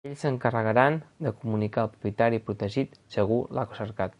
Ells 0.09 0.21
s’encarregaran 0.25 0.95
de 1.25 1.33
comunicar 1.41 1.83
al 1.83 1.91
propietari 1.91 2.41
protegit 2.47 2.99
si 3.13 3.23
algú 3.25 3.37
l’ha 3.59 3.71
cercat. 3.83 4.09